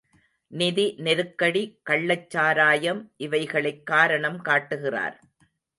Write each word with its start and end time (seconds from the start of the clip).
நிதி 0.51 0.95
நெருக்கடி, 0.97 1.79
கள்ளச் 1.83 2.29
சாராயம் 2.29 3.11
இவைகளைக் 3.17 3.85
காரணம் 3.85 4.41
காட்டுகிறார். 4.41 5.17